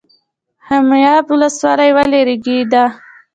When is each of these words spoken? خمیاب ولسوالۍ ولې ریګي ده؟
خمیاب 0.65 1.25
ولسوالۍ 1.33 1.89
ولې 1.97 2.21
ریګي 2.27 2.57
ده؟ 2.71 2.85